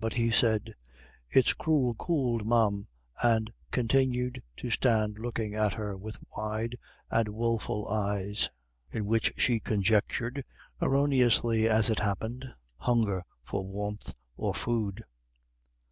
But 0.00 0.14
he 0.14 0.32
said, 0.32 0.74
"It's 1.30 1.52
cruel 1.52 1.94
could, 1.96 2.44
ma'am," 2.44 2.88
and 3.22 3.52
continued 3.70 4.42
to 4.56 4.68
stand 4.68 5.16
looking 5.16 5.54
at 5.54 5.74
her 5.74 5.96
with 5.96 6.18
wide 6.36 6.76
and 7.08 7.28
woful 7.28 7.86
eyes, 7.86 8.50
in 8.90 9.06
which 9.06 9.32
she 9.36 9.60
conjectured 9.60 10.44
erroneously, 10.82 11.68
as 11.68 11.88
it 11.88 12.00
happened 12.00 12.46
hunger 12.78 13.22
for 13.44 13.62
warmth 13.64 14.12
or 14.36 14.54
food. 14.56 15.04